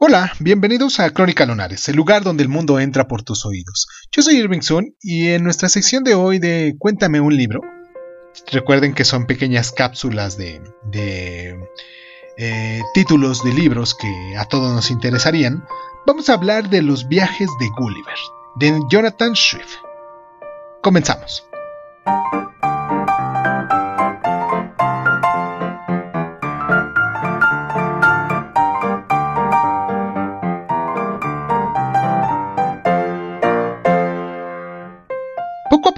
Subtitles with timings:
[0.00, 3.88] Hola, bienvenidos a Crónica Lunares, el lugar donde el mundo entra por tus oídos.
[4.12, 7.62] Yo soy Irving Sun y en nuestra sección de hoy de Cuéntame un libro,
[8.52, 10.62] recuerden que son pequeñas cápsulas de,
[12.36, 15.64] eh, títulos de libros que a todos nos interesarían,
[16.06, 18.18] vamos a hablar de los viajes de Gulliver,
[18.54, 19.78] de Jonathan Swift.
[20.80, 21.44] Comenzamos.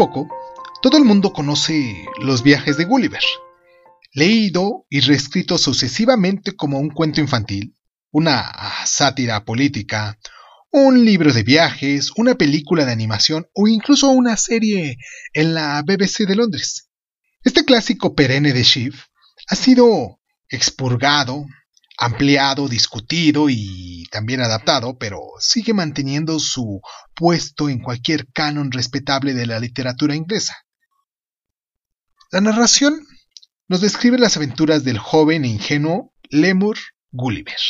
[0.00, 0.30] Poco
[0.80, 3.22] todo el mundo conoce los viajes de Gulliver,
[4.14, 7.76] leído y reescrito sucesivamente como un cuento infantil,
[8.10, 8.50] una
[8.86, 10.18] sátira política,
[10.70, 14.96] un libro de viajes, una película de animación o incluso una serie
[15.34, 16.88] en la BBC de Londres.
[17.44, 19.04] Este clásico perenne de Schiff
[19.48, 21.44] ha sido expurgado,
[22.00, 26.80] ampliado, discutido y también adaptado, pero sigue manteniendo su
[27.14, 30.56] puesto en cualquier canon respetable de la literatura inglesa.
[32.32, 32.94] La narración
[33.68, 36.78] nos describe las aventuras del joven e ingenuo Lemur
[37.12, 37.60] Gulliver,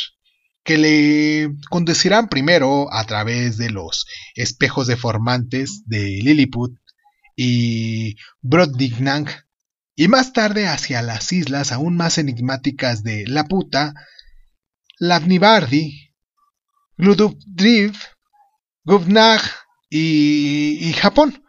[0.63, 6.73] que le conducirán primero a través de los espejos deformantes de Lilliput
[7.35, 9.45] y Brobdingnag,
[9.93, 13.93] y más tarde hacia las islas aún más enigmáticas de Laputa,
[15.01, 16.13] Lavnibardi,
[16.95, 17.97] Gludubdriv,
[18.83, 19.41] Guvnag
[19.89, 21.43] y, y Japón,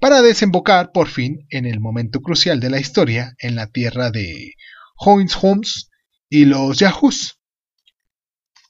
[0.00, 4.52] para desembocar por fin en el momento crucial de la historia en la tierra de
[4.98, 5.88] Homs
[6.28, 7.38] y los Yahoos.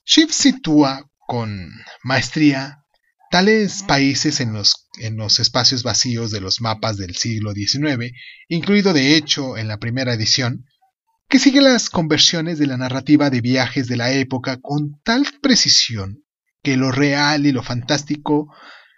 [0.05, 1.69] Schiff sitúa con
[2.05, 2.85] maestría
[3.31, 8.13] tales países en los espacios vacíos de los mapas del siglo XIX,
[8.47, 10.65] incluido de hecho en la primera edición,
[11.31, 16.25] que sigue las conversiones de la narrativa de viajes de la época con tal precisión
[16.61, 18.53] que lo real y lo fantástico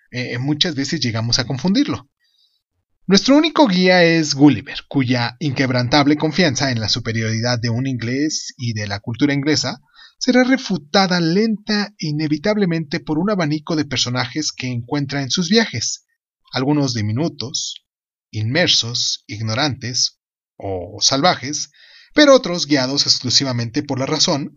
[0.10, 2.10] eh, muchas veces llegamos a confundirlo.
[3.06, 8.74] Nuestro único guía es Gulliver, cuya inquebrantable confianza en la superioridad de un inglés y
[8.74, 9.80] de la cultura inglesa
[10.18, 16.08] será refutada lenta e inevitablemente por un abanico de personajes que encuentra en sus viajes,
[16.52, 17.86] algunos diminutos,
[18.32, 20.20] inmersos, ignorantes
[20.58, 21.70] o salvajes,
[22.14, 24.56] pero otros guiados exclusivamente por la razón,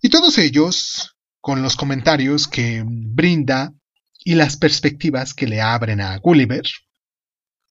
[0.00, 3.72] y todos ellos con los comentarios que brinda
[4.24, 6.64] y las perspectivas que le abren a Gulliver,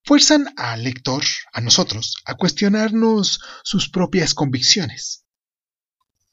[0.06, 5.26] fuerzan al lector, a nosotros, a cuestionarnos sus propias convicciones.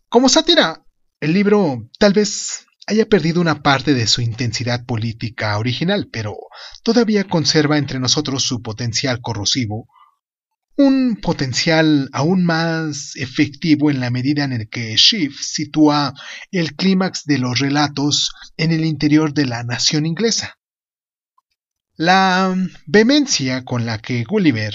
[0.09, 0.85] Como sátira,
[1.21, 6.37] el libro tal vez haya perdido una parte de su intensidad política original, pero
[6.83, 9.89] todavía conserva entre nosotros su potencial corrosivo,
[10.77, 16.15] un potencial aún más efectivo en la medida en que Schiff sitúa
[16.51, 20.59] el clímax de los relatos en el interior de la nación inglesa.
[21.95, 22.55] La
[22.87, 24.75] vehemencia con la que Gulliver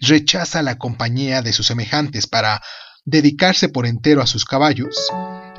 [0.00, 2.60] rechaza la compañía de sus semejantes para
[3.04, 4.96] dedicarse por entero a sus caballos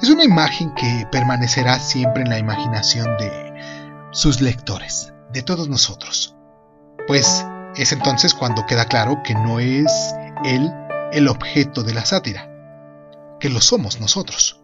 [0.01, 6.35] es una imagen que permanecerá siempre en la imaginación de sus lectores, de todos nosotros.
[7.07, 7.43] Pues
[7.79, 10.13] es entonces cuando queda claro que no es
[10.43, 10.69] él
[11.13, 12.49] el objeto de la sátira,
[13.39, 14.59] que lo somos nosotros.